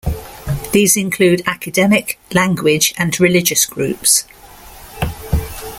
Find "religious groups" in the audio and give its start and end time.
3.19-4.23